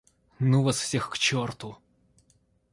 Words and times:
—Ну 0.49 0.63
вас 0.63 0.79
всех 0.79 1.09
к 1.11 1.17
черту! 1.19 1.77